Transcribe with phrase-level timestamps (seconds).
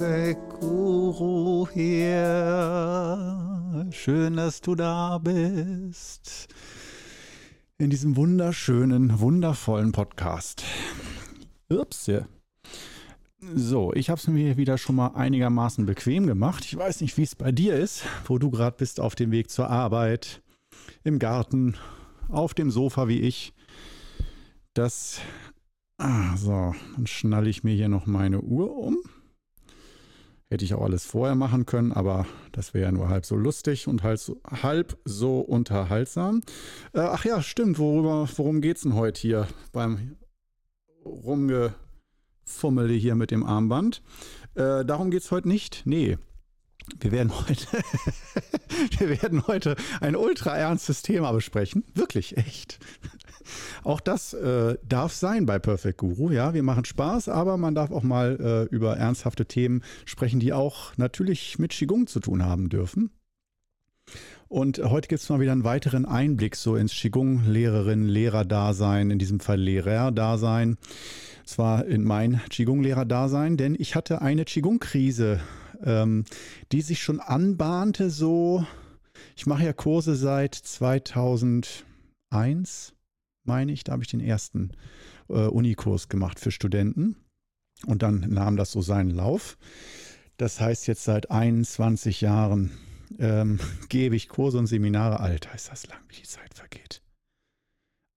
[0.00, 3.18] Guru hier.
[3.90, 6.48] Schön, dass du da bist.
[7.76, 10.64] In diesem wunderschönen, wundervollen Podcast.
[11.68, 12.10] Ups.
[13.54, 16.64] So, ich habe es mir wieder schon mal einigermaßen bequem gemacht.
[16.64, 19.50] Ich weiß nicht, wie es bei dir ist, wo du gerade bist auf dem Weg
[19.50, 20.40] zur Arbeit,
[21.04, 21.76] im Garten,
[22.30, 23.52] auf dem Sofa wie ich.
[24.72, 25.20] Das.
[25.98, 28.96] Ah, so, dann schnalle ich mir hier noch meine Uhr um.
[30.52, 33.86] Hätte ich auch alles vorher machen können, aber das wäre ja nur halb so lustig
[33.86, 36.42] und halb so, halb so unterhaltsam.
[36.92, 37.78] Äh, ach ja, stimmt.
[37.78, 40.16] Worüber, worum geht es denn heute hier beim
[41.04, 44.02] Rumgefummele hier mit dem Armband?
[44.56, 45.82] Äh, darum geht es heute nicht.
[45.84, 46.18] Nee.
[46.98, 47.66] Wir werden heute,
[48.98, 51.84] wir werden heute ein ultra ernstes Thema besprechen.
[51.94, 52.80] Wirklich, echt.
[53.84, 56.30] Auch das äh, darf sein bei Perfect Guru.
[56.30, 60.52] Ja, wir machen Spaß, aber man darf auch mal äh, über ernsthafte Themen sprechen, die
[60.52, 63.10] auch natürlich mit Qigong zu tun haben dürfen.
[64.48, 69.38] Und heute gibt es mal wieder einen weiteren Einblick so ins Qigong-Lehrerin, Lehrer-Dasein, in diesem
[69.38, 70.76] Fall Lehrer-Dasein.
[71.44, 75.38] Zwar in mein Qigong-Lehrer-Dasein, denn ich hatte eine Qigong-Krise,
[75.84, 76.24] ähm,
[76.72, 78.66] die sich schon anbahnte, so.
[79.36, 82.94] Ich mache ja Kurse seit 2001
[83.44, 84.72] meine ich, da habe ich den ersten
[85.28, 87.16] äh, Unikurs gemacht für Studenten.
[87.86, 89.56] Und dann nahm das so seinen Lauf.
[90.36, 92.70] Das heißt, jetzt seit 21 Jahren
[93.18, 93.58] ähm,
[93.88, 95.20] gebe ich Kurse und Seminare.
[95.20, 97.02] Alter, ist das lang, wie die Zeit vergeht.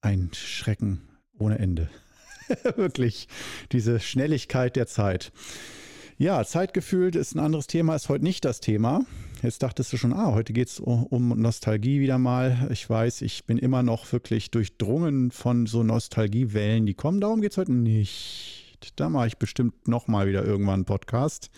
[0.02, 1.02] Ein Schrecken
[1.38, 1.90] ohne Ende.
[2.76, 3.28] Wirklich,
[3.72, 5.32] diese Schnelligkeit der Zeit.
[6.18, 9.06] Ja, Zeitgefühl ist ein anderes Thema, ist heute nicht das Thema.
[9.44, 12.70] Jetzt dachtest du schon, ah, heute geht es um Nostalgie wieder mal.
[12.72, 17.20] Ich weiß, ich bin immer noch wirklich durchdrungen von so Nostalgiewellen, die kommen.
[17.20, 18.94] Darum geht es heute nicht.
[18.96, 21.50] Da mache ich bestimmt nochmal wieder irgendwann einen Podcast.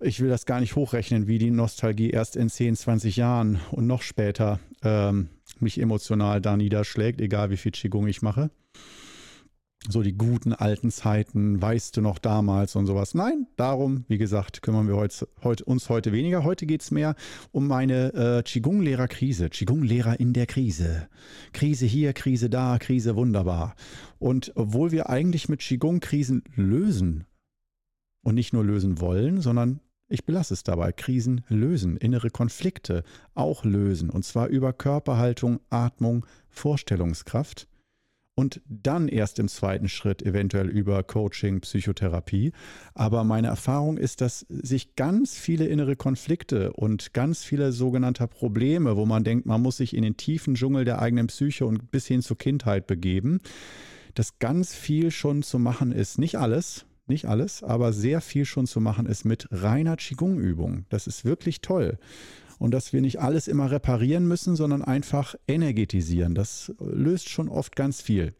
[0.00, 3.86] Ich will das gar nicht hochrechnen, wie die Nostalgie erst in 10, 20 Jahren und
[3.86, 5.28] noch später ähm,
[5.60, 8.50] mich emotional da niederschlägt, egal wie viel Qigong ich mache
[9.88, 13.14] so die guten alten Zeiten, weißt du noch damals und sowas.
[13.14, 16.44] Nein, darum, wie gesagt, kümmern wir heute, heute, uns heute weniger.
[16.44, 17.16] Heute geht es mehr
[17.50, 19.50] um meine äh, Qigong-Lehrer-Krise.
[19.50, 21.08] Qigong-Lehrer in der Krise.
[21.52, 23.74] Krise hier, Krise da, Krise wunderbar.
[24.18, 27.24] Und obwohl wir eigentlich mit Qigong Krisen lösen
[28.22, 30.92] und nicht nur lösen wollen, sondern ich belasse es dabei.
[30.92, 33.02] Krisen lösen, innere Konflikte
[33.34, 34.10] auch lösen.
[34.10, 37.66] Und zwar über Körperhaltung, Atmung, Vorstellungskraft
[38.34, 42.52] und dann erst im zweiten Schritt eventuell über Coaching, Psychotherapie.
[42.94, 48.96] Aber meine Erfahrung ist, dass sich ganz viele innere Konflikte und ganz viele sogenannte Probleme,
[48.96, 52.06] wo man denkt, man muss sich in den tiefen Dschungel der eigenen Psyche und bis
[52.06, 53.40] hin zur Kindheit begeben,
[54.14, 56.18] dass ganz viel schon zu machen ist.
[56.18, 60.86] Nicht alles, nicht alles, aber sehr viel schon zu machen ist mit reiner Qigong-Übung.
[60.88, 61.98] Das ist wirklich toll
[62.62, 66.36] und dass wir nicht alles immer reparieren müssen, sondern einfach energetisieren.
[66.36, 68.34] Das löst schon oft ganz viel.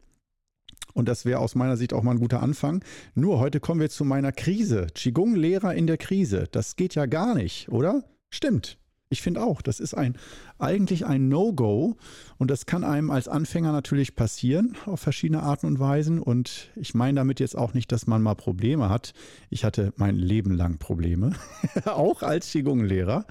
[0.93, 2.85] Und das wäre aus meiner Sicht auch mal ein guter Anfang.
[3.15, 4.87] Nur heute kommen wir zu meiner Krise.
[4.95, 6.47] Qigong-Lehrer in der Krise.
[6.49, 8.05] Das geht ja gar nicht, oder?
[8.29, 8.77] Stimmt.
[9.13, 10.17] Ich finde auch, das ist ein
[10.57, 11.97] eigentlich ein No-Go
[12.39, 16.95] und das kann einem als Anfänger natürlich passieren auf verschiedene Arten und Weisen und ich
[16.95, 19.13] meine damit jetzt auch nicht, dass man mal Probleme hat.
[19.51, 21.33] Ich hatte mein Leben lang Probleme,
[21.85, 23.27] auch als Qigong-Lehrer,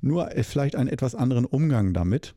[0.00, 2.36] nur vielleicht einen etwas anderen Umgang damit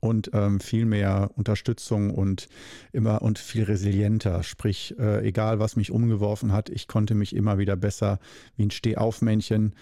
[0.00, 2.48] und ähm, viel mehr Unterstützung und
[2.92, 4.42] immer und viel resilienter.
[4.42, 8.18] Sprich, äh, egal was mich umgeworfen hat, ich konnte mich immer wieder besser
[8.56, 9.74] wie ein Stehaufmännchen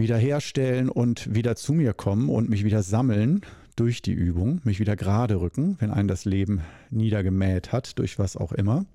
[0.00, 3.42] wiederherstellen und wieder zu mir kommen und mich wieder sammeln
[3.76, 8.36] durch die Übung, mich wieder gerade rücken, wenn einen das Leben niedergemäht hat, durch was
[8.36, 8.86] auch immer.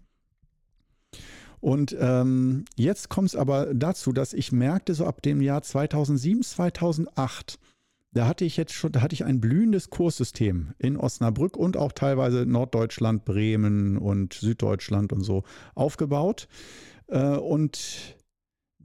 [1.61, 6.43] Und ähm, jetzt kommt es aber dazu, dass ich merkte, so ab dem Jahr 2007,
[6.43, 7.57] 2008,
[8.11, 11.91] da hatte ich jetzt schon, da hatte ich ein blühendes Kurssystem in Osnabrück und auch
[11.91, 15.43] teilweise Norddeutschland, Bremen und Süddeutschland und so
[15.73, 16.47] aufgebaut.
[17.07, 18.14] Äh, und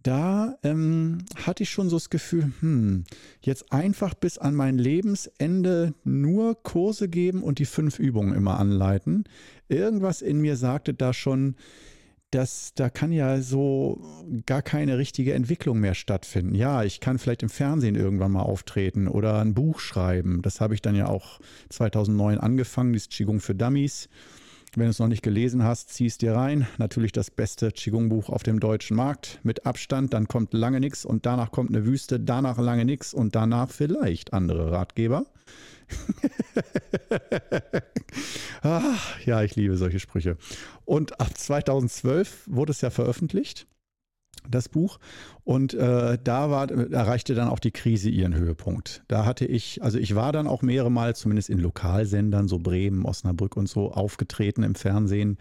[0.03, 3.05] da ähm, hatte ich schon so das Gefühl, hm,
[3.43, 9.25] jetzt einfach bis an mein Lebensende nur Kurse geben und die fünf Übungen immer anleiten.
[9.69, 11.57] Irgendwas in mir sagte da schon,
[12.31, 14.01] dass da kann ja so
[14.47, 16.55] gar keine richtige Entwicklung mehr stattfinden.
[16.55, 20.41] Ja, ich kann vielleicht im Fernsehen irgendwann mal auftreten oder ein Buch schreiben.
[20.43, 24.09] Das habe ich dann ja auch 2009 angefangen, dieses Qigong für Dummies.
[24.77, 26.67] Wenn du es noch nicht gelesen hast, zieh es dir rein.
[26.79, 30.15] Natürlich das beste Qigong-Buch auf dem deutschen Markt mit Abstand.
[30.15, 34.33] Dann kommt lange nichts und danach kommt eine Wüste, danach lange nichts und danach vielleicht
[34.33, 35.27] andere Ratgeber.
[38.63, 40.37] Ach, ja, ich liebe solche Sprüche.
[40.85, 43.67] Und ab 2012 wurde es ja veröffentlicht.
[44.49, 44.99] Das Buch.
[45.45, 49.03] Und äh, da war, erreichte dann auch die Krise ihren Höhepunkt.
[49.09, 53.05] Da hatte ich, also ich war dann auch mehrere Mal, zumindest in Lokalsendern, so Bremen,
[53.05, 55.39] Osnabrück und so, aufgetreten im Fernsehen.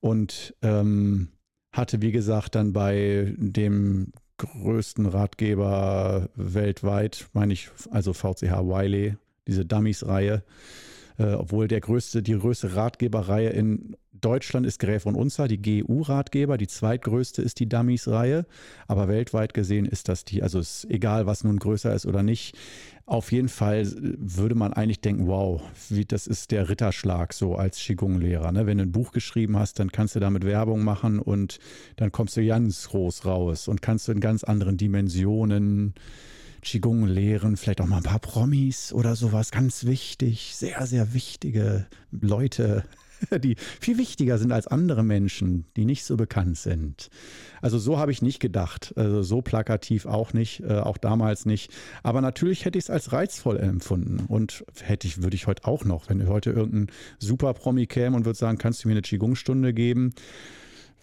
[0.00, 1.28] Und ähm,
[1.72, 9.16] hatte, wie gesagt, dann bei dem größten Ratgeber weltweit, meine ich, also VCH Wiley,
[9.46, 10.42] diese Dummies-Reihe,
[11.18, 16.56] äh, obwohl der größte, die größte Ratgeberreihe in Deutschland ist Gräf und Unzer, die GU-Ratgeber.
[16.56, 18.46] Die zweitgrößte ist die Dummies-Reihe.
[18.86, 22.56] Aber weltweit gesehen ist das die, also ist egal, was nun größer ist oder nicht.
[23.04, 27.78] Auf jeden Fall würde man eigentlich denken, wow, wie, das ist der Ritterschlag so als
[27.78, 28.52] Qigong-Lehrer.
[28.52, 28.66] Ne?
[28.66, 31.58] Wenn du ein Buch geschrieben hast, dann kannst du damit Werbung machen und
[31.96, 35.94] dann kommst du ganz groß raus und kannst du in ganz anderen Dimensionen
[36.62, 39.50] Qigong lehren, vielleicht auch mal ein paar Promis oder sowas.
[39.50, 42.84] Ganz wichtig, sehr, sehr wichtige Leute
[43.42, 47.10] die viel wichtiger sind als andere Menschen, die nicht so bekannt sind.
[47.60, 48.92] Also so habe ich nicht gedacht.
[48.96, 51.72] Also so plakativ auch nicht, äh, auch damals nicht.
[52.02, 54.24] Aber natürlich hätte ich es als reizvoll empfunden.
[54.26, 58.38] Und hätte ich, würde ich heute auch noch, wenn heute irgendein Super-Promi käme und würde
[58.38, 60.14] sagen, kannst du mir eine Qigong-Stunde geben?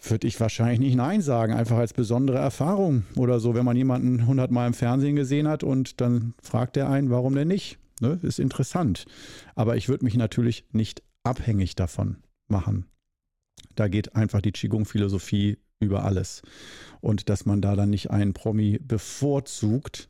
[0.02, 4.26] würde ich wahrscheinlich nicht Nein sagen, einfach als besondere Erfahrung oder so, wenn man jemanden
[4.26, 7.78] hundertmal im Fernsehen gesehen hat und dann fragt er einen, warum denn nicht?
[8.00, 8.18] Ne?
[8.22, 9.04] Ist interessant.
[9.54, 12.86] Aber ich würde mich natürlich nicht abhängig davon machen.
[13.74, 16.42] Da geht einfach die Qigong-Philosophie über alles.
[17.00, 20.08] Und dass man da dann nicht einen Promi bevorzugt,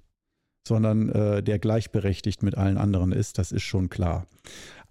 [0.66, 4.26] sondern äh, der gleichberechtigt mit allen anderen ist, das ist schon klar.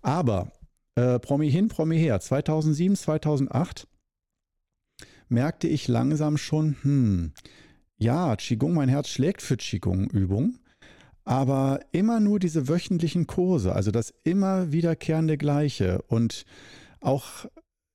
[0.02, 0.52] Aber
[0.96, 3.88] äh, Promi hin, Promi her, 2007, 2008
[5.28, 7.34] merkte ich langsam schon, hm,
[7.98, 10.59] ja, Qigong, mein Herz schlägt für Qigong-Übung,
[11.30, 16.02] aber immer nur diese wöchentlichen Kurse, also das immer wiederkehrende Gleiche.
[16.08, 16.44] Und
[17.02, 17.46] auch,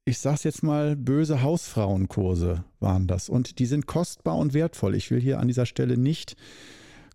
[0.04, 3.28] ich sag's jetzt mal, böse Hausfrauenkurse waren das.
[3.28, 4.94] Und die sind kostbar und wertvoll.
[4.94, 6.36] Ich will hier an dieser Stelle nicht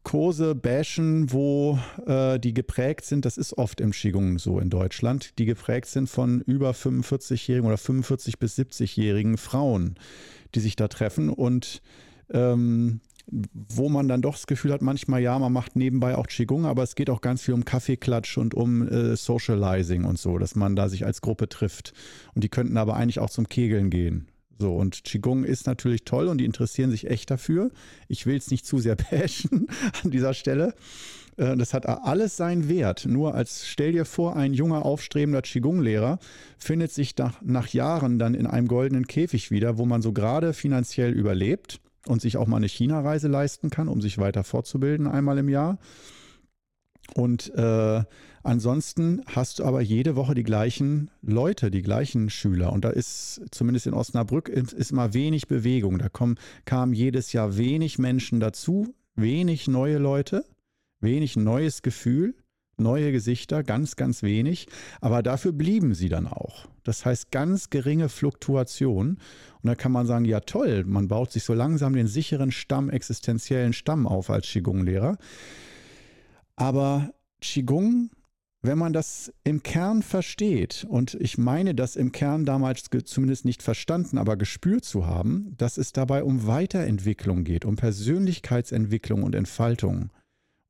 [0.03, 5.39] Kurse bashen, wo äh, die geprägt sind, das ist oft im Qigong so in Deutschland,
[5.39, 9.95] die geprägt sind von über 45-jährigen oder 45 bis 70-jährigen Frauen,
[10.53, 11.29] die sich da treffen.
[11.29, 11.81] Und
[12.29, 12.99] ähm,
[13.31, 16.83] wo man dann doch das Gefühl hat, manchmal ja, man macht nebenbei auch Qigong, aber
[16.83, 20.75] es geht auch ganz viel um Kaffeeklatsch und um äh, Socializing und so, dass man
[20.75, 21.93] da sich als Gruppe trifft.
[22.33, 24.27] Und die könnten aber eigentlich auch zum Kegeln gehen.
[24.57, 27.71] So, und Qigong ist natürlich toll und die interessieren sich echt dafür.
[28.07, 29.67] Ich will es nicht zu sehr bashen
[30.03, 30.73] an dieser Stelle.
[31.37, 33.05] Äh, das hat alles seinen Wert.
[33.07, 36.19] Nur als stell dir vor, ein junger, aufstrebender Qigong-Lehrer
[36.57, 40.53] findet sich nach, nach Jahren dann in einem goldenen Käfig wieder, wo man so gerade
[40.53, 45.37] finanziell überlebt und sich auch mal eine China-Reise leisten kann, um sich weiter fortzubilden einmal
[45.37, 45.77] im Jahr.
[47.15, 48.03] Und äh,
[48.43, 52.71] ansonsten hast du aber jede Woche die gleichen Leute, die gleichen Schüler.
[52.71, 55.97] Und da ist zumindest in Osnabrück ist immer wenig Bewegung.
[55.97, 60.45] Da kommen, kamen jedes Jahr wenig Menschen dazu, wenig neue Leute,
[60.99, 62.35] wenig neues Gefühl
[62.79, 64.67] neue Gesichter, ganz, ganz wenig,
[65.01, 66.67] aber dafür blieben sie dann auch.
[66.83, 69.19] Das heißt ganz geringe Fluktuation.
[69.61, 72.89] Und da kann man sagen, ja toll, man baut sich so langsam den sicheren Stamm,
[72.89, 75.17] existenziellen Stamm auf als Qigong-Lehrer.
[76.55, 78.09] Aber Qigong,
[78.61, 83.63] wenn man das im Kern versteht, und ich meine das im Kern damals zumindest nicht
[83.63, 90.09] verstanden, aber gespürt zu haben, dass es dabei um Weiterentwicklung geht, um Persönlichkeitsentwicklung und Entfaltung.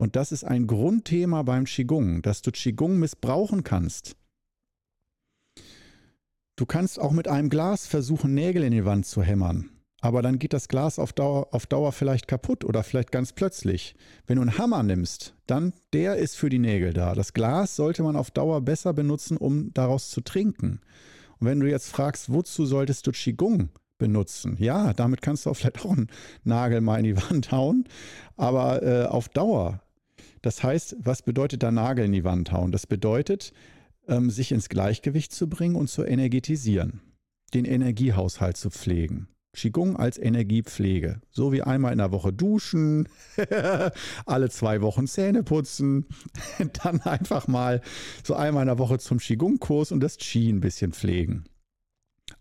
[0.01, 4.15] Und das ist ein Grundthema beim Qigong, dass du Qigong missbrauchen kannst.
[6.55, 9.69] Du kannst auch mit einem Glas versuchen, Nägel in die Wand zu hämmern.
[10.01, 13.95] Aber dann geht das Glas auf Dauer, auf Dauer vielleicht kaputt oder vielleicht ganz plötzlich.
[14.25, 17.13] Wenn du einen Hammer nimmst, dann der ist für die Nägel da.
[17.13, 20.79] Das Glas sollte man auf Dauer besser benutzen, um daraus zu trinken.
[21.39, 24.55] Und wenn du jetzt fragst, wozu solltest du Qigong benutzen?
[24.59, 26.07] Ja, damit kannst du auch vielleicht auch einen
[26.45, 27.83] Nagel mal in die Wand hauen.
[28.37, 29.81] Aber äh, auf Dauer
[30.41, 32.71] das heißt, was bedeutet da Nagel in die Wand hauen?
[32.71, 33.53] Das bedeutet,
[34.07, 37.01] ähm, sich ins Gleichgewicht zu bringen und zu energetisieren,
[37.53, 39.27] den Energiehaushalt zu pflegen.
[39.53, 41.21] Qigong als Energiepflege.
[41.31, 43.09] So wie einmal in der Woche duschen,
[44.25, 46.05] alle zwei Wochen Zähne putzen,
[46.83, 47.81] dann einfach mal
[48.23, 51.45] so einmal in der Woche zum Qigong-Kurs und das Qi ein bisschen pflegen.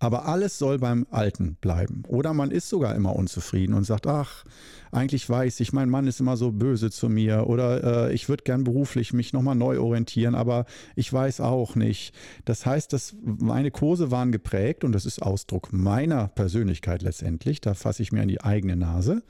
[0.01, 2.05] Aber alles soll beim Alten bleiben.
[2.07, 4.45] Oder man ist sogar immer unzufrieden und sagt, ach,
[4.93, 8.45] eigentlich weiß ich, mein Mann ist immer so böse zu mir oder äh, ich würde
[8.45, 12.15] gern beruflich mich nochmal neu orientieren, aber ich weiß auch nicht.
[12.45, 17.75] Das heißt, dass meine Kurse waren geprägt und das ist Ausdruck meiner Persönlichkeit letztendlich, da
[17.75, 19.23] fasse ich mir an die eigene Nase.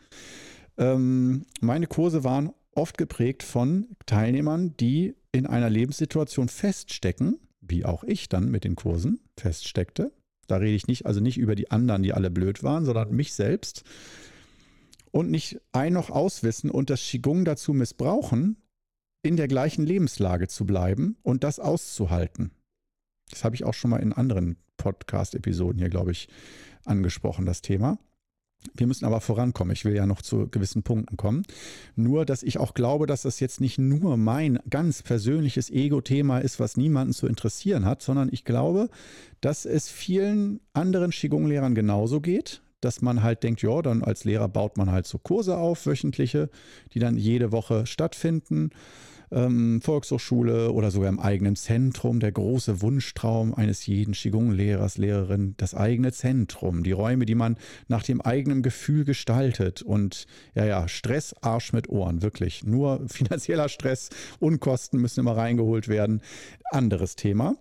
[0.77, 8.05] Ähm, meine Kurse waren oft geprägt von Teilnehmern, die in einer Lebenssituation feststecken, wie auch
[8.05, 10.13] ich dann mit den Kursen feststeckte
[10.49, 13.33] da rede ich nicht, also nicht über die anderen, die alle blöd waren, sondern mich
[13.35, 13.85] selbst.
[15.11, 18.57] und nicht ein noch auswissen und das Qigong dazu missbrauchen,
[19.23, 22.51] in der gleichen Lebenslage zu bleiben und das auszuhalten.
[23.31, 26.29] Das habe ich auch schon mal in anderen Podcast-Episoden hier, glaube ich,
[26.85, 27.99] angesprochen, das Thema.
[28.75, 29.73] Wir müssen aber vorankommen.
[29.73, 31.45] Ich will ja noch zu gewissen Punkten kommen.
[31.97, 36.59] Nur, dass ich auch glaube, dass das jetzt nicht nur mein ganz persönliches Ego-Thema ist,
[36.59, 38.89] was niemanden zu interessieren hat, sondern ich glaube,
[39.41, 44.49] dass es vielen anderen Qigong-Lehrern genauso geht, dass man halt denkt, ja, dann als Lehrer
[44.49, 46.51] baut man halt so Kurse auf, wöchentliche,
[46.95, 48.71] die dann jede Woche stattfinden
[49.31, 52.21] ähm, Volkshochschule oder sogar im eigenen Zentrum.
[52.21, 57.57] Der große Wunschtraum eines jeden Qigong-Lehrers, Lehrerin, das eigene Zentrum, die Räume, die man
[57.89, 59.83] nach dem eigenen Gefühl gestaltet.
[59.83, 62.65] Und ja, ja, Stress, Arsch mit Ohren, wirklich.
[62.65, 66.23] Nur finanzieller Stress, Unkosten müssen immer reingeholt werden.
[66.71, 67.57] Anderes Thema.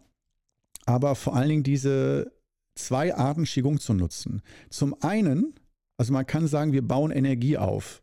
[0.85, 2.31] Aber vor allen Dingen diese
[2.75, 4.41] zwei Arten Qigong zu nutzen.
[4.69, 5.53] Zum einen,
[5.97, 8.01] also man kann sagen, wir bauen Energie auf.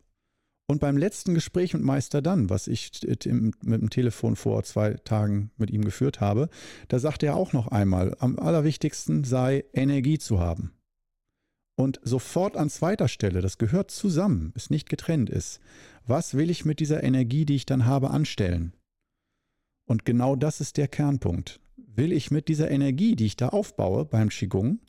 [0.67, 5.51] Und beim letzten Gespräch mit Meister Dann, was ich mit dem Telefon vor zwei Tagen
[5.57, 6.49] mit ihm geführt habe,
[6.87, 10.71] da sagte er auch noch einmal, am allerwichtigsten sei Energie zu haben.
[11.77, 15.59] Und sofort an zweiter Stelle, das gehört zusammen, ist nicht getrennt ist,
[16.07, 18.73] was will ich mit dieser Energie, die ich dann habe, anstellen?
[19.87, 21.59] Und genau das ist der Kernpunkt.
[21.77, 24.79] Will ich mit dieser Energie, die ich da aufbaue beim Qigong,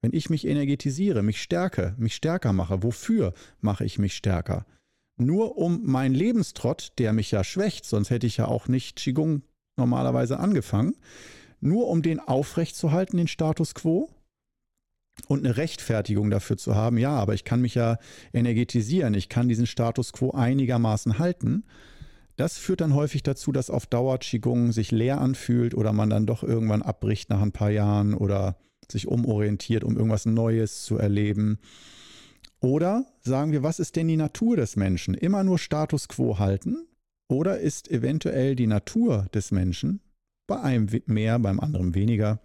[0.00, 4.66] wenn ich mich energetisiere, mich stärke, mich stärker mache, wofür mache ich mich stärker?
[5.16, 9.42] Nur um meinen Lebenstrott, der mich ja schwächt, sonst hätte ich ja auch nicht Qigong
[9.76, 10.94] normalerweise angefangen,
[11.60, 14.10] nur um den aufrechtzuerhalten, den Status quo
[15.28, 17.98] und eine Rechtfertigung dafür zu haben, ja, aber ich kann mich ja
[18.32, 21.64] energetisieren, ich kann diesen Status quo einigermaßen halten.
[22.36, 26.26] Das führt dann häufig dazu, dass auf Dauer Qigong sich leer anfühlt oder man dann
[26.26, 28.56] doch irgendwann abbricht nach ein paar Jahren oder
[28.90, 31.58] sich umorientiert, um irgendwas Neues zu erleben.
[32.64, 35.12] Oder sagen wir, was ist denn die Natur des Menschen?
[35.12, 36.86] Immer nur Status quo halten?
[37.28, 40.00] Oder ist eventuell die Natur des Menschen,
[40.46, 42.40] bei einem mehr, beim anderen weniger,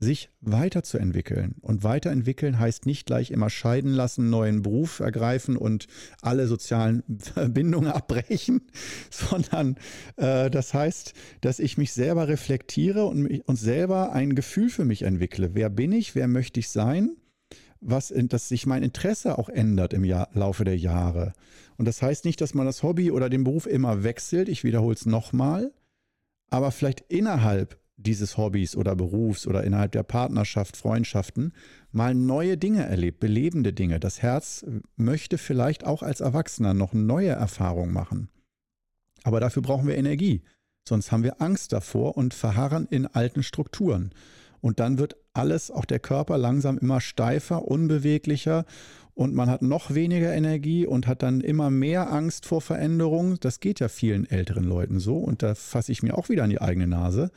[0.00, 1.54] sich weiterzuentwickeln?
[1.60, 5.86] Und weiterentwickeln heißt nicht gleich immer scheiden lassen, neuen Beruf ergreifen und
[6.22, 8.62] alle sozialen Verbindungen abbrechen,
[9.10, 9.76] sondern
[10.16, 15.02] äh, das heißt, dass ich mich selber reflektiere und, und selber ein Gefühl für mich
[15.02, 15.54] entwickle.
[15.54, 16.16] Wer bin ich?
[16.16, 17.16] Wer möchte ich sein?
[17.82, 21.32] Was, dass sich mein Interesse auch ändert im Jahr, Laufe der Jahre.
[21.76, 24.48] Und das heißt nicht, dass man das Hobby oder den Beruf immer wechselt.
[24.48, 25.72] Ich wiederhole es nochmal.
[26.48, 31.52] Aber vielleicht innerhalb dieses Hobbys oder Berufs oder innerhalb der Partnerschaft, Freundschaften
[31.90, 34.00] mal neue Dinge erlebt, belebende Dinge.
[34.00, 34.64] Das Herz
[34.96, 38.28] möchte vielleicht auch als Erwachsener noch neue Erfahrungen machen.
[39.24, 40.42] Aber dafür brauchen wir Energie.
[40.88, 44.10] Sonst haben wir Angst davor und verharren in alten Strukturen.
[44.62, 48.64] Und dann wird alles, auch der Körper, langsam immer steifer, unbeweglicher
[49.14, 53.36] und man hat noch weniger Energie und hat dann immer mehr Angst vor Veränderungen.
[53.40, 56.50] Das geht ja vielen älteren Leuten so und da fasse ich mir auch wieder an
[56.50, 57.30] die eigene Nase.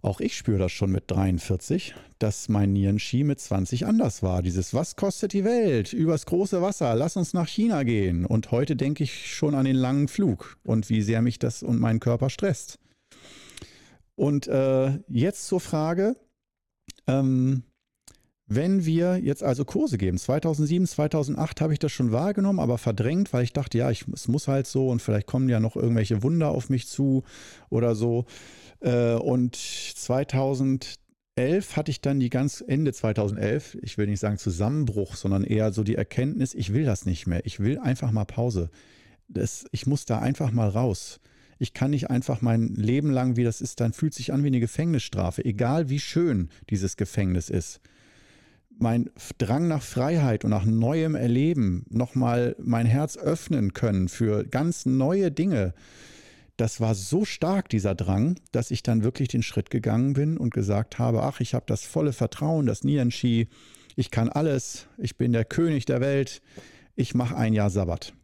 [0.00, 4.40] Auch ich spüre das schon mit 43, dass mein Nieren-Ski mit 20 anders war.
[4.40, 5.92] Dieses Was kostet die Welt?
[5.92, 8.24] Übers große Wasser, lass uns nach China gehen.
[8.24, 11.80] Und heute denke ich schon an den langen Flug und wie sehr mich das und
[11.80, 12.78] meinen Körper stresst.
[14.16, 16.16] Und äh, jetzt zur Frage,
[17.06, 17.62] ähm,
[18.48, 23.32] wenn wir jetzt also Kurse geben, 2007, 2008 habe ich das schon wahrgenommen, aber verdrängt,
[23.32, 26.22] weil ich dachte, ja, ich, es muss halt so und vielleicht kommen ja noch irgendwelche
[26.22, 27.24] Wunder auf mich zu
[27.70, 28.24] oder so.
[28.80, 30.96] Äh, und 2011
[31.74, 35.82] hatte ich dann die ganz Ende 2011, ich will nicht sagen Zusammenbruch, sondern eher so
[35.82, 37.44] die Erkenntnis, ich will das nicht mehr.
[37.44, 38.70] Ich will einfach mal Pause.
[39.28, 41.18] Das, ich muss da einfach mal raus.
[41.58, 44.48] Ich kann nicht einfach mein Leben lang, wie das ist, dann fühlt sich an wie
[44.48, 47.80] eine Gefängnisstrafe, egal wie schön dieses Gefängnis ist.
[48.78, 49.08] Mein
[49.38, 55.32] Drang nach Freiheit und nach neuem Erleben, nochmal mein Herz öffnen können für ganz neue
[55.32, 55.72] Dinge,
[56.58, 60.54] das war so stark, dieser Drang, dass ich dann wirklich den Schritt gegangen bin und
[60.54, 63.48] gesagt habe, ach, ich habe das volle Vertrauen, das Nianchi,
[63.94, 66.42] ich kann alles, ich bin der König der Welt,
[66.96, 68.14] ich mache ein Jahr Sabbat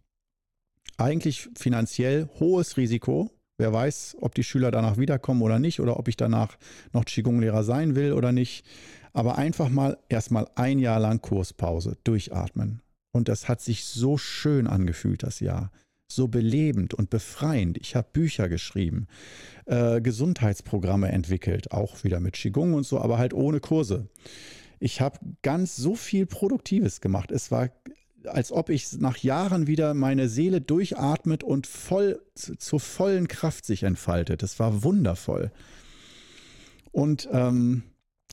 [1.02, 3.30] eigentlich finanziell hohes Risiko.
[3.59, 6.56] Wer weiß, ob die Schüler danach wiederkommen oder nicht oder ob ich danach
[6.92, 8.66] noch Qigong-Lehrer sein will oder nicht.
[9.12, 12.80] Aber einfach mal erstmal ein Jahr lang Kurspause, durchatmen.
[13.12, 15.71] Und das hat sich so schön angefühlt, das Jahr.
[16.11, 17.78] So belebend und befreiend.
[17.78, 19.06] Ich habe Bücher geschrieben,
[19.66, 24.09] äh, Gesundheitsprogramme entwickelt, auch wieder mit Qigong und so, aber halt ohne Kurse.
[24.78, 27.30] Ich habe ganz so viel Produktives gemacht.
[27.30, 27.71] Es war
[28.26, 33.83] als ob ich nach Jahren wieder meine Seele durchatmet und voll zur vollen Kraft sich
[33.83, 34.43] entfaltet.
[34.43, 35.50] Das war wundervoll.
[36.91, 37.83] Und ähm,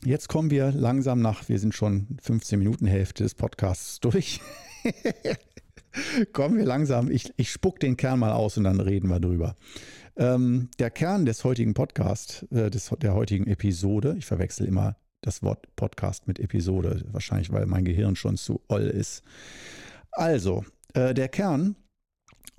[0.04, 4.42] jetzt kommen wir langsam nach, wir sind schon 15 Minuten Hälfte des Podcasts durch.
[6.34, 7.10] Kommen wir langsam.
[7.10, 9.56] Ich, ich spuck den Kern mal aus und dann reden wir drüber.
[10.18, 15.44] Ähm, der Kern des heutigen Podcasts, äh, des, der heutigen Episode, ich verwechsel immer das
[15.44, 19.24] Wort Podcast mit Episode, wahrscheinlich weil mein Gehirn schon zu oll ist.
[20.12, 21.76] Also, äh, der Kern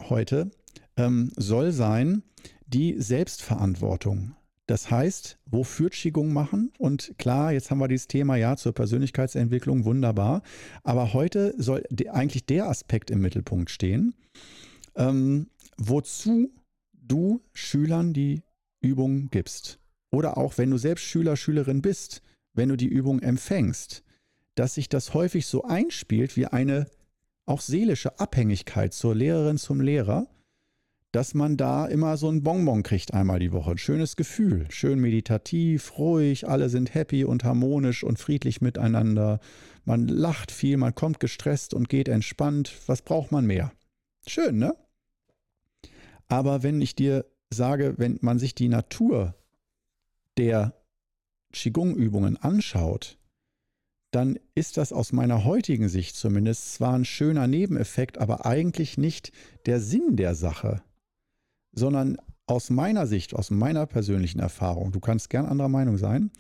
[0.09, 0.51] heute
[0.97, 2.23] ähm, soll sein
[2.67, 4.35] die Selbstverantwortung.
[4.67, 6.73] Das heißt, wofür Qigong machen?
[6.79, 10.43] Und klar, jetzt haben wir dieses Thema ja zur Persönlichkeitsentwicklung, wunderbar.
[10.85, 14.15] Aber heute soll eigentlich der Aspekt im Mittelpunkt stehen,
[14.95, 16.53] ähm, wozu
[16.93, 18.43] du Schülern die
[18.81, 19.81] Übung gibst.
[20.13, 22.23] Oder auch wenn du selbst Schüler, Schülerin bist,
[22.61, 24.05] wenn du die Übung empfängst,
[24.55, 26.87] dass sich das häufig so einspielt wie eine
[27.47, 30.29] auch seelische Abhängigkeit zur Lehrerin, zum Lehrer
[31.13, 33.73] dass man da immer so ein Bonbon kriegt einmal die Woche.
[33.73, 39.41] Ein schönes Gefühl, schön meditativ, ruhig, alle sind happy und harmonisch und friedlich miteinander.
[39.85, 42.73] Man lacht viel, man kommt gestresst und geht entspannt.
[42.87, 43.73] Was braucht man mehr?
[44.27, 44.77] Schön, ne?
[46.29, 49.35] Aber wenn ich dir sage, wenn man sich die Natur
[50.39, 50.80] der
[51.53, 53.19] Qigong-Übungen anschaut,
[54.13, 59.33] dann ist das aus meiner heutigen Sicht zumindest zwar ein schöner Nebeneffekt, aber eigentlich nicht
[59.67, 60.83] der Sinn der Sache
[61.73, 62.17] sondern
[62.47, 66.31] aus meiner Sicht, aus meiner persönlichen Erfahrung, du kannst gern anderer Meinung sein,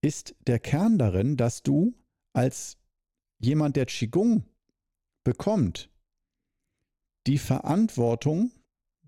[0.00, 1.94] ist der Kern darin, dass du
[2.32, 2.78] als
[3.38, 4.44] jemand, der Qigong
[5.24, 5.90] bekommt,
[7.26, 8.50] die Verantwortung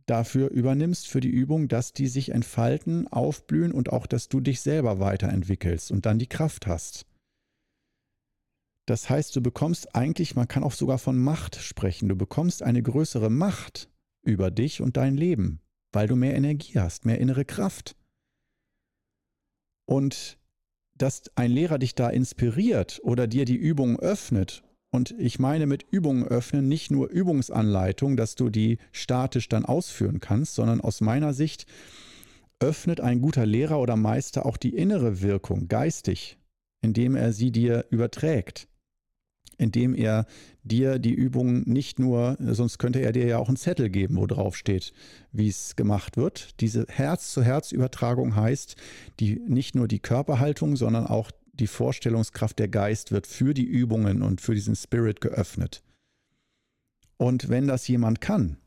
[0.06, 4.60] dafür übernimmst, für die Übung, dass die sich entfalten, aufblühen und auch, dass du dich
[4.60, 7.06] selber weiterentwickelst und dann die Kraft hast.
[8.86, 12.82] Das heißt, du bekommst eigentlich, man kann auch sogar von Macht sprechen, du bekommst eine
[12.82, 13.88] größere Macht
[14.22, 15.60] über dich und dein Leben,
[15.92, 17.96] weil du mehr Energie hast, mehr innere Kraft.
[19.86, 20.38] Und
[20.96, 24.62] dass ein Lehrer dich da inspiriert oder dir die Übungen öffnet,
[24.94, 30.20] und ich meine mit Übungen öffnen nicht nur Übungsanleitung, dass du die statisch dann ausführen
[30.20, 31.66] kannst, sondern aus meiner Sicht
[32.60, 36.38] öffnet ein guter Lehrer oder Meister auch die innere Wirkung geistig,
[36.80, 38.68] indem er sie dir überträgt
[39.56, 40.26] indem er
[40.64, 44.26] dir die Übung nicht nur, sonst könnte er dir ja auch einen Zettel geben, wo
[44.26, 44.92] drauf steht,
[45.30, 46.60] wie es gemacht wird.
[46.60, 48.74] Diese Herz-zu-Herz-Übertragung heißt,
[49.20, 51.30] die nicht nur die Körperhaltung, sondern auch
[51.60, 55.82] die Vorstellungskraft der Geist wird für die Übungen und für diesen Spirit geöffnet.
[57.16, 58.58] Und wenn das jemand kann,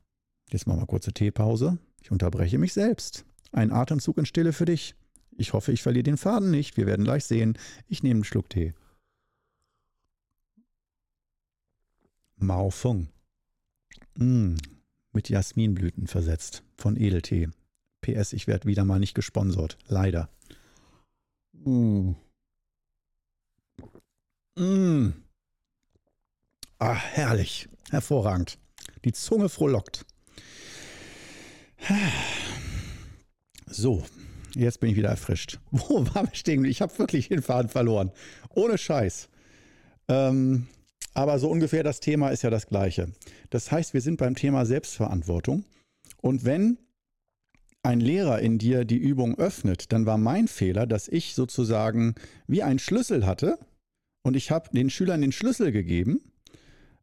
[0.49, 3.25] jetzt machen wir kurze Teepause, ich unterbreche mich selbst.
[3.51, 4.95] Ein Atemzug in Stille für dich.
[5.37, 6.77] Ich hoffe, ich verliere den Faden nicht.
[6.77, 7.57] Wir werden gleich sehen.
[7.87, 8.73] Ich nehme einen Schluck Tee.
[12.37, 13.09] Mao Fung.
[14.15, 14.55] Mm,
[15.11, 17.49] mit Jasminblüten versetzt von Edeltee.
[18.01, 19.77] PS, ich werde wieder mal nicht gesponsert.
[19.87, 20.29] Leider.
[21.53, 22.13] Mm.
[24.57, 25.13] Mm.
[26.79, 27.69] Ah, herrlich.
[27.91, 28.57] Hervorragend.
[29.05, 30.03] Die Zunge frohlockt.
[33.67, 34.03] So,
[34.55, 35.59] jetzt bin ich wieder erfrischt.
[35.71, 36.65] Wo war wir stehen?
[36.65, 38.11] Ich habe wirklich den Faden verloren.
[38.49, 39.29] Ohne Scheiß.
[40.07, 40.67] Ähm,
[41.13, 43.11] aber so ungefähr das Thema ist ja das gleiche.
[43.51, 45.65] Das heißt, wir sind beim Thema Selbstverantwortung.
[46.21, 46.79] Und wenn
[47.83, 52.15] ein Lehrer in dir die Übung öffnet, dann war mein Fehler, dass ich sozusagen
[52.47, 53.59] wie einen Schlüssel hatte
[54.27, 56.19] und ich habe den Schülern den Schlüssel gegeben,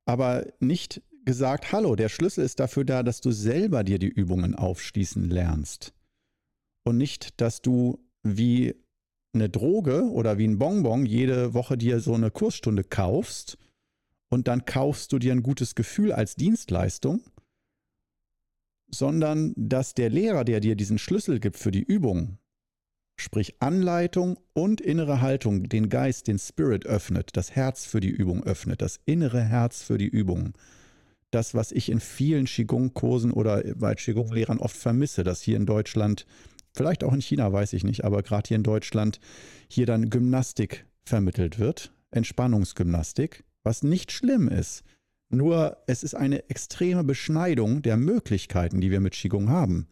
[0.05, 4.55] aber nicht gesagt, hallo, der Schlüssel ist dafür da, dass du selber dir die Übungen
[4.55, 5.95] aufschließen lernst.
[6.85, 8.75] Und nicht, dass du wie
[9.33, 13.57] eine Droge oder wie ein Bonbon jede Woche dir so eine Kursstunde kaufst
[14.29, 17.23] und dann kaufst du dir ein gutes Gefühl als Dienstleistung,
[18.91, 22.37] sondern dass der Lehrer, der dir diesen Schlüssel gibt für die Übung,
[23.17, 28.45] sprich Anleitung und innere Haltung, den Geist, den Spirit öffnet, das Herz für die Übung
[28.45, 30.55] öffnet, das innere Herz für die Übung.
[31.31, 36.27] Das, was ich in vielen Qigong-Kursen oder bei Qigong-Lehrern oft vermisse, dass hier in Deutschland,
[36.73, 39.21] vielleicht auch in China, weiß ich nicht, aber gerade hier in Deutschland,
[39.69, 44.85] hier dann Gymnastik vermittelt wird, Entspannungsgymnastik, was nicht schlimm ist.
[45.31, 49.89] Nur es ist eine extreme Beschneidung der Möglichkeiten, die wir mit Qigong haben.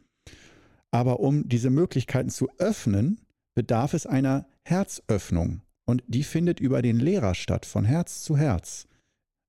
[0.92, 3.20] Aber um diese Möglichkeiten zu öffnen,
[3.54, 5.62] bedarf es einer Herzöffnung.
[5.84, 8.86] Und die findet über den Lehrer statt, von Herz zu Herz,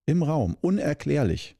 [0.06, 1.56] im Raum, unerklärlich.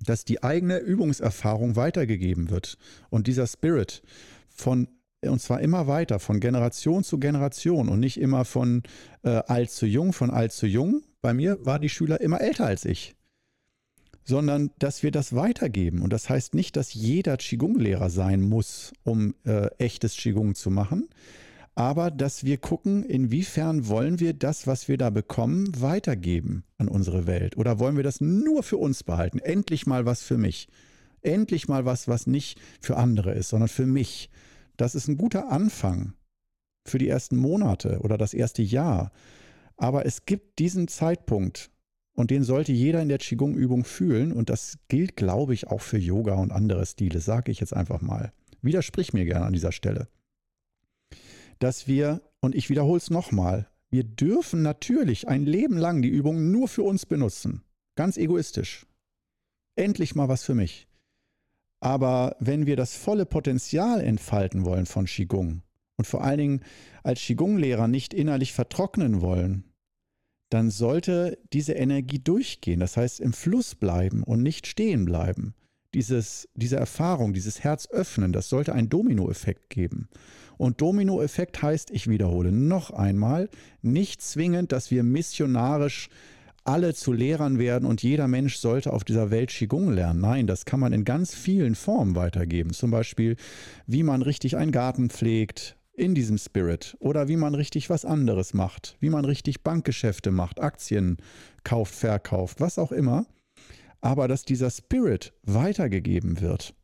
[0.00, 2.78] Dass die eigene Übungserfahrung weitergegeben wird
[3.10, 4.02] und dieser Spirit
[4.48, 4.88] von
[5.22, 8.82] und zwar immer weiter, von Generation zu Generation und nicht immer von
[9.22, 12.66] äh, alt zu jung, von alt zu jung, bei mir waren die Schüler immer älter
[12.66, 13.14] als ich,
[14.24, 16.02] sondern dass wir das weitergeben.
[16.02, 21.08] Und das heißt nicht, dass jeder Qigong-Lehrer sein muss, um äh, echtes Qigong zu machen.
[21.74, 27.26] aber dass wir gucken, inwiefern wollen wir das, was wir da bekommen, weitergeben an unsere
[27.26, 29.40] Welt oder wollen wir das nur für uns behalten?
[29.40, 30.68] Endlich mal was für mich.
[31.22, 34.30] Endlich mal was, was nicht für andere ist, sondern für mich.
[34.76, 36.14] Das ist ein guter Anfang
[36.86, 39.10] für die ersten Monate oder das erste Jahr.
[39.76, 41.70] Aber es gibt diesen Zeitpunkt
[42.14, 45.98] und den sollte jeder in der Qigong-Übung fühlen und das gilt, glaube ich, auch für
[45.98, 48.32] Yoga und andere Stile, sage ich jetzt einfach mal.
[48.62, 50.08] Widersprich mir gerne an dieser Stelle.
[51.58, 56.50] Dass wir, und ich wiederhole es nochmal, wir dürfen natürlich ein Leben lang die Übung
[56.50, 57.62] nur für uns benutzen.
[57.94, 58.86] Ganz egoistisch.
[59.76, 60.88] Endlich mal was für mich.
[61.80, 65.62] Aber wenn wir das volle Potenzial entfalten wollen von Qigong
[65.96, 66.60] und vor allen Dingen
[67.02, 69.64] als Qigong-Lehrer nicht innerlich vertrocknen wollen,
[70.54, 75.54] dann sollte diese Energie durchgehen, das heißt im Fluss bleiben und nicht stehen bleiben.
[75.94, 80.08] Dieses, diese Erfahrung, dieses Herz öffnen, das sollte einen Dominoeffekt geben.
[80.56, 83.48] Und Dominoeffekt heißt, ich wiederhole noch einmal,
[83.82, 86.08] nicht zwingend, dass wir missionarisch
[86.62, 90.20] alle zu Lehrern werden und jeder Mensch sollte auf dieser Welt Qigong lernen.
[90.20, 92.72] Nein, das kann man in ganz vielen Formen weitergeben.
[92.72, 93.34] Zum Beispiel,
[93.88, 98.52] wie man richtig einen Garten pflegt in diesem Spirit oder wie man richtig was anderes
[98.54, 101.18] macht, wie man richtig Bankgeschäfte macht, Aktien
[101.62, 103.26] kauft, verkauft, was auch immer.
[104.00, 106.74] Aber dass dieser Spirit weitergegeben wird,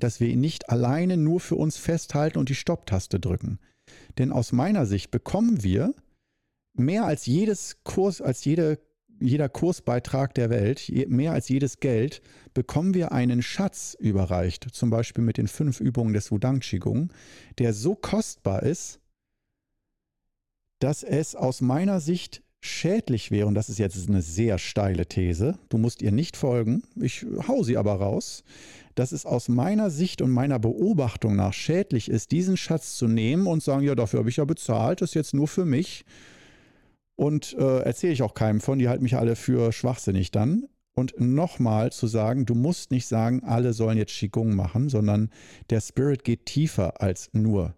[0.00, 3.58] dass wir ihn nicht alleine nur für uns festhalten und die Stopptaste drücken.
[4.18, 5.94] Denn aus meiner Sicht bekommen wir
[6.74, 8.78] mehr als jedes Kurs, als jede
[9.20, 12.22] jeder Kursbeitrag der Welt, mehr als jedes Geld,
[12.54, 17.12] bekommen wir einen Schatz überreicht, zum Beispiel mit den fünf Übungen des Wudang Qigong,
[17.58, 18.98] der so kostbar ist,
[20.80, 25.58] dass es aus meiner Sicht schädlich wäre, und das ist jetzt eine sehr steile These,
[25.68, 28.44] du musst ihr nicht folgen, ich hau sie aber raus,
[28.94, 33.46] dass es aus meiner Sicht und meiner Beobachtung nach schädlich ist, diesen Schatz zu nehmen
[33.46, 36.04] und sagen, ja, dafür habe ich ja bezahlt, das ist jetzt nur für mich
[37.20, 40.64] und äh, erzähle ich auch keinem von, die halten mich alle für schwachsinnig dann.
[40.94, 45.28] Und nochmal zu sagen, du musst nicht sagen, alle sollen jetzt Qigong machen, sondern
[45.68, 47.74] der Spirit geht tiefer als nur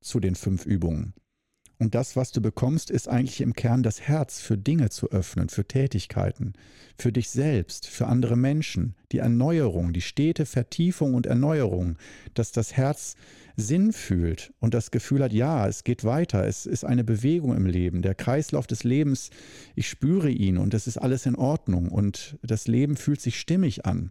[0.00, 1.12] zu den fünf Übungen.
[1.78, 5.48] Und das, was du bekommst, ist eigentlich im Kern das Herz für Dinge zu öffnen,
[5.48, 6.54] für Tätigkeiten,
[6.96, 11.96] für dich selbst, für andere Menschen, die Erneuerung, die stete Vertiefung und Erneuerung,
[12.34, 13.14] dass das Herz
[13.56, 17.66] Sinn fühlt und das Gefühl hat, ja, es geht weiter, es ist eine Bewegung im
[17.66, 19.30] Leben, der Kreislauf des Lebens,
[19.74, 23.84] ich spüre ihn und es ist alles in Ordnung und das Leben fühlt sich stimmig
[23.86, 24.10] an.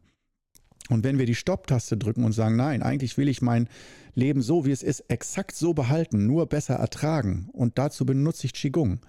[0.90, 3.68] Und wenn wir die Stopptaste drücken und sagen, nein, eigentlich will ich mein
[4.16, 8.54] Leben so, wie es ist, exakt so behalten, nur besser ertragen und dazu benutze ich
[8.54, 9.00] Qigong,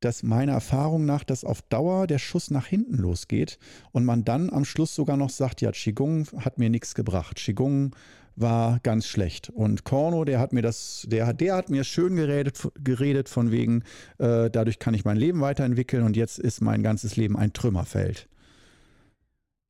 [0.00, 3.58] dass meiner Erfahrung nach das auf Dauer der Schuss nach hinten losgeht
[3.92, 7.36] und man dann am Schluss sogar noch sagt, ja, Qigong hat mir nichts gebracht.
[7.36, 7.94] Qigong
[8.36, 9.50] war ganz schlecht.
[9.50, 13.82] Und Korno, der hat mir das, der, der hat mir schön geredet, geredet von wegen,
[14.18, 18.28] äh, dadurch kann ich mein Leben weiterentwickeln und jetzt ist mein ganzes Leben ein Trümmerfeld.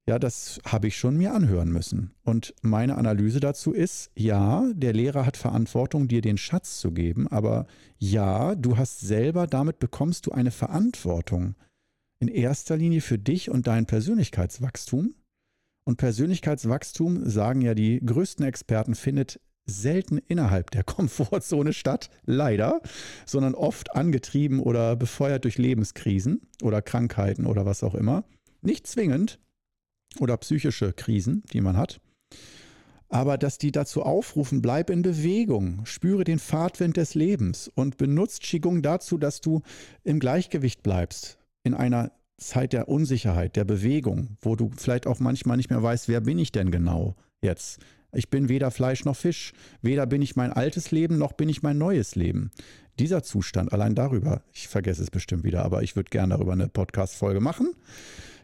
[0.06, 2.12] Ja, das habe ich schon mir anhören müssen.
[2.24, 7.26] Und meine Analyse dazu ist, ja, der Lehrer hat Verantwortung, dir den Schatz zu geben,
[7.28, 7.66] aber
[7.98, 11.54] ja, du hast selber, damit bekommst du eine Verantwortung.
[12.18, 15.14] In erster Linie für dich und dein Persönlichkeitswachstum.
[15.86, 22.82] Und Persönlichkeitswachstum, sagen ja die größten Experten, findet selten innerhalb der Komfortzone statt, leider,
[23.24, 28.24] sondern oft angetrieben oder befeuert durch Lebenskrisen oder Krankheiten oder was auch immer.
[28.60, 29.38] Nicht zwingend,
[30.20, 32.00] oder psychische Krisen, die man hat.
[33.08, 38.42] Aber dass die dazu aufrufen, bleib in Bewegung, spüre den Fahrtwind des Lebens und benutzt
[38.42, 39.62] Qigong dazu, dass du
[40.02, 45.56] im Gleichgewicht bleibst, in einer Zeit der Unsicherheit, der Bewegung, wo du vielleicht auch manchmal
[45.56, 47.78] nicht mehr weißt, wer bin ich denn genau jetzt?
[48.12, 51.62] Ich bin weder Fleisch noch Fisch, weder bin ich mein altes Leben noch bin ich
[51.62, 52.50] mein neues Leben.
[52.98, 56.68] Dieser Zustand, allein darüber, ich vergesse es bestimmt wieder, aber ich würde gerne darüber eine
[56.68, 57.74] Podcast-Folge machen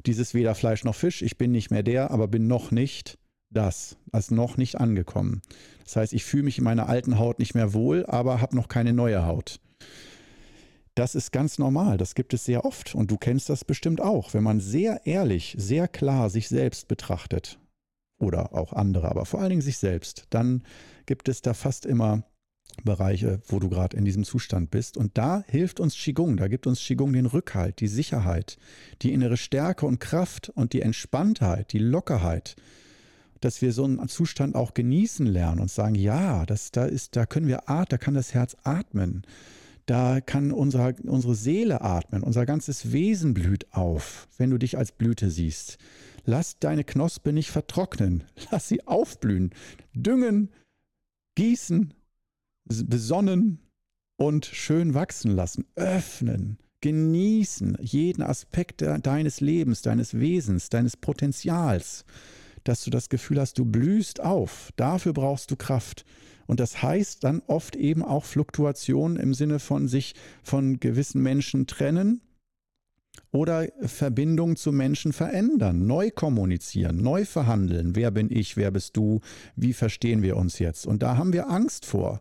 [0.06, 3.18] dieses weder Fleisch noch Fisch, ich bin nicht mehr der, aber bin noch nicht
[3.50, 5.42] das, also noch nicht angekommen.
[5.84, 8.68] Das heißt, ich fühle mich in meiner alten Haut nicht mehr wohl, aber habe noch
[8.68, 9.60] keine neue Haut.
[10.94, 14.34] Das ist ganz normal, das gibt es sehr oft und du kennst das bestimmt auch,
[14.34, 17.58] wenn man sehr ehrlich, sehr klar sich selbst betrachtet
[18.18, 20.62] oder auch andere, aber vor allen Dingen sich selbst, dann
[21.06, 22.24] gibt es da fast immer
[22.84, 24.96] Bereiche, wo du gerade in diesem Zustand bist.
[24.96, 28.56] Und da hilft uns Qigong, da gibt uns Qigong den Rückhalt, die Sicherheit,
[29.02, 32.56] die innere Stärke und Kraft und die Entspanntheit, die Lockerheit,
[33.40, 37.26] dass wir so einen Zustand auch genießen lernen und sagen, ja, das, da ist, da
[37.26, 39.22] können wir atmen, da kann das Herz atmen.
[39.86, 44.92] Da kann unser, unsere Seele atmen, unser ganzes Wesen blüht auf, wenn du dich als
[44.92, 45.78] Blüte siehst.
[46.24, 49.50] Lass deine Knospe nicht vertrocknen, lass sie aufblühen,
[49.94, 50.50] düngen,
[51.34, 51.94] gießen,
[52.70, 53.58] besonnen
[54.16, 62.04] und schön wachsen lassen, öffnen, genießen jeden Aspekt deines Lebens, deines Wesens, deines Potenzials,
[62.64, 64.70] dass du das Gefühl hast, du blühst auf.
[64.76, 66.04] Dafür brauchst du Kraft.
[66.46, 71.66] Und das heißt dann oft eben auch Fluktuation im Sinne von sich von gewissen Menschen
[71.66, 72.22] trennen
[73.32, 77.94] oder Verbindung zu Menschen verändern, neu kommunizieren, neu verhandeln.
[77.94, 79.20] Wer bin ich, wer bist du,
[79.54, 80.86] wie verstehen wir uns jetzt?
[80.86, 82.20] Und da haben wir Angst vor.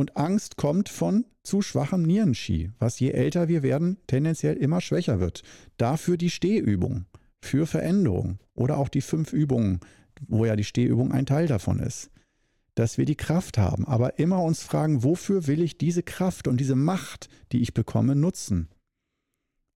[0.00, 5.20] Und Angst kommt von zu schwachem Nierenski, was je älter wir werden, tendenziell immer schwächer
[5.20, 5.42] wird.
[5.76, 7.04] Dafür die Stehübung
[7.42, 9.80] für Veränderung oder auch die fünf Übungen,
[10.26, 12.10] wo ja die Stehübung ein Teil davon ist.
[12.76, 16.58] Dass wir die Kraft haben, aber immer uns fragen, wofür will ich diese Kraft und
[16.58, 18.70] diese Macht, die ich bekomme, nutzen?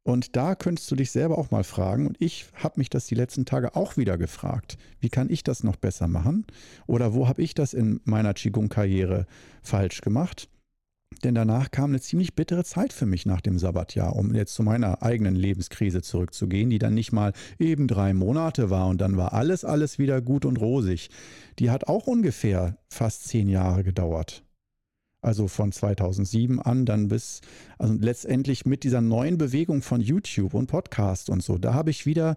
[0.07, 3.15] Und da könntest du dich selber auch mal fragen, und ich habe mich das die
[3.15, 6.47] letzten Tage auch wieder gefragt, wie kann ich das noch besser machen?
[6.87, 9.27] Oder wo habe ich das in meiner Qigong-Karriere
[9.63, 10.51] falsch gemacht?
[11.23, 14.63] Denn danach kam eine ziemlich bittere Zeit für mich nach dem Sabbatjahr, um jetzt zu
[14.63, 19.33] meiner eigenen Lebenskrise zurückzugehen, die dann nicht mal eben drei Monate war und dann war
[19.33, 21.09] alles, alles wieder gut und rosig.
[21.59, 24.45] Die hat auch ungefähr fast zehn Jahre gedauert
[25.25, 27.41] also von 2007 an dann bis,
[27.79, 32.07] also letztendlich mit dieser neuen Bewegung von YouTube und Podcast und so, da habe ich
[32.07, 32.37] wieder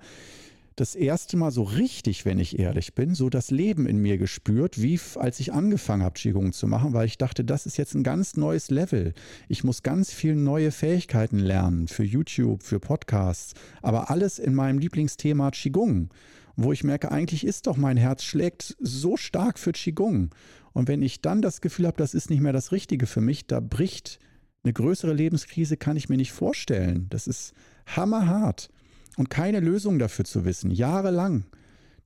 [0.77, 4.79] das erste Mal so richtig, wenn ich ehrlich bin, so das Leben in mir gespürt,
[4.79, 8.03] wie als ich angefangen habe, Qigong zu machen, weil ich dachte, das ist jetzt ein
[8.03, 9.15] ganz neues Level.
[9.47, 14.77] Ich muss ganz viele neue Fähigkeiten lernen für YouTube, für Podcasts, aber alles in meinem
[14.77, 16.09] Lieblingsthema Qigong,
[16.55, 20.29] wo ich merke, eigentlich ist doch mein Herz schlägt so stark für Qigong.
[20.77, 23.47] Und wenn ich dann das Gefühl habe, das ist nicht mehr das Richtige für mich,
[23.47, 24.19] da bricht
[24.63, 27.07] eine größere Lebenskrise, kann ich mir nicht vorstellen.
[27.09, 27.55] Das ist
[27.87, 28.69] hammerhart.
[29.15, 31.45] Und keine Lösung dafür zu wissen, jahrelang,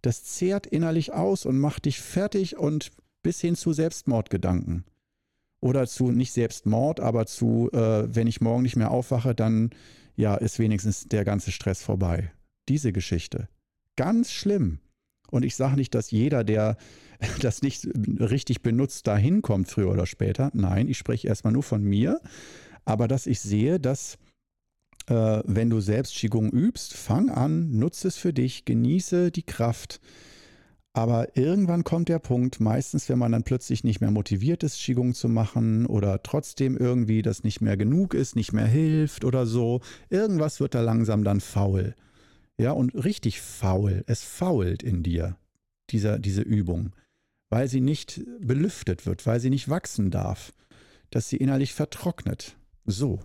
[0.02, 2.92] das zehrt innerlich aus und macht dich fertig und
[3.24, 4.86] bis hin zu Selbstmordgedanken.
[5.60, 9.72] Oder zu nicht Selbstmord, aber zu, äh, wenn ich morgen nicht mehr aufwache, dann
[10.16, 12.32] ja, ist wenigstens der ganze Stress vorbei.
[12.70, 13.50] Diese Geschichte.
[13.98, 14.80] Ganz schlimm.
[15.32, 16.78] Und ich sage nicht, dass jeder, der
[17.42, 17.88] das nicht
[18.20, 20.52] richtig benutzt, da hinkommt, früher oder später.
[20.54, 22.22] Nein, ich spreche erstmal nur von mir.
[22.86, 24.18] Aber dass ich sehe, dass
[25.08, 30.00] äh, wenn du selbst Qigong übst, fang an, nutze es für dich, genieße die Kraft.
[30.94, 35.14] Aber irgendwann kommt der Punkt, meistens, wenn man dann plötzlich nicht mehr motiviert ist, Qigong
[35.14, 39.80] zu machen oder trotzdem irgendwie das nicht mehr genug ist, nicht mehr hilft oder so,
[40.10, 41.96] irgendwas wird da langsam dann faul.
[42.58, 44.04] Ja, und richtig faul.
[44.08, 45.38] Es fault in dir,
[45.90, 46.94] dieser, diese Übung,
[47.50, 50.54] weil sie nicht belüftet wird, weil sie nicht wachsen darf,
[51.10, 52.56] dass sie innerlich vertrocknet.
[52.86, 53.20] So.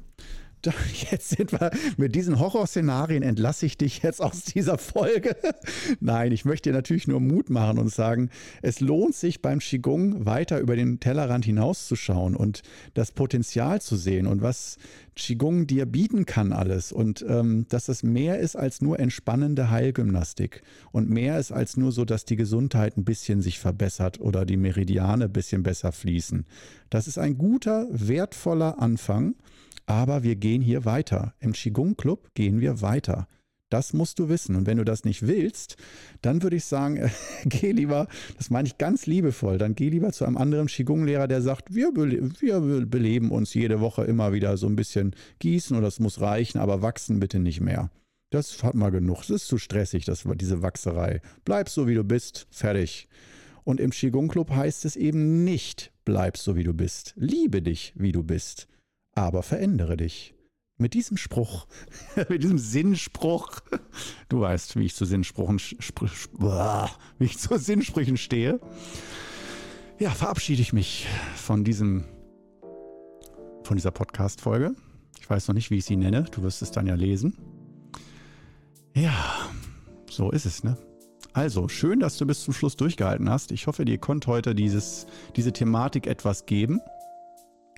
[1.11, 5.37] jetzt sind wir mit diesen Horrorszenarien entlasse ich dich jetzt aus dieser Folge.
[6.01, 8.31] Nein, ich möchte dir natürlich nur Mut machen und sagen,
[8.63, 12.63] es lohnt sich beim Qigong weiter über den Tellerrand hinauszuschauen und
[12.95, 14.79] das Potenzial zu sehen und was
[15.15, 20.63] Qigong dir bieten kann alles und ähm, dass es mehr ist als nur entspannende Heilgymnastik
[20.93, 24.59] und mehr ist als nur so, dass die Gesundheit ein bisschen sich verbessert oder die
[24.59, 26.45] Meridiane ein bisschen besser fließen.
[26.91, 29.35] Das ist ein guter, wertvoller Anfang
[29.87, 31.35] aber wir gehen hier weiter.
[31.41, 33.29] Im Qigong Club gehen wir weiter.
[33.69, 34.55] Das musst du wissen.
[34.55, 35.77] Und wenn du das nicht willst,
[36.23, 37.11] dann würde ich sagen, äh,
[37.47, 41.43] geh lieber, das meine ich ganz liebevoll, dann geh lieber zu einem anderen Qigong-Lehrer, der
[41.43, 45.83] sagt, wir, bele wir beleben uns jede Woche immer wieder so ein bisschen gießen und
[45.83, 47.91] das muss reichen, aber wachsen bitte nicht mehr.
[48.31, 49.19] Das hat mal genug.
[49.23, 51.21] Das ist zu stressig, das, diese Wachserei.
[51.45, 52.47] Bleib so, wie du bist.
[52.51, 53.09] Fertig.
[53.65, 57.15] Und im Qigong Club heißt es eben nicht, bleib so, wie du bist.
[57.17, 58.69] Liebe dich, wie du bist
[59.17, 60.35] aber verändere dich.
[60.79, 61.67] Mit diesem Spruch,
[62.29, 63.61] mit diesem Sinnspruch,
[64.29, 65.59] du weißt, wie ich zu Sinnsprüchen,
[67.19, 68.61] wie ich zu Sinnsprüchen stehe,
[69.99, 72.05] ja, verabschiede ich mich von diesem,
[73.65, 74.75] von dieser Podcast-Folge.
[75.19, 76.25] Ich weiß noch nicht, wie ich sie nenne.
[76.25, 77.39] Du wirst es dann ja lesen.
[78.95, 79.49] Ja,
[80.11, 80.77] so ist es, ne?
[81.33, 83.53] Also, schön, dass du bis zum Schluss durchgehalten hast.
[83.53, 86.81] Ich hoffe, dir konnte heute dieses, diese Thematik etwas geben.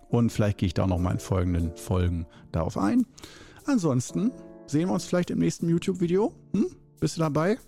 [0.09, 3.07] Und vielleicht gehe ich da noch mal in folgenden Folgen darauf ein.
[3.67, 4.33] Ansonsten
[4.67, 6.33] sehen wir uns vielleicht im nächsten YouTube-Video.
[6.55, 6.71] Hm?
[7.01, 7.59] Bist du dabei?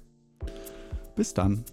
[1.16, 1.64] Bis dann.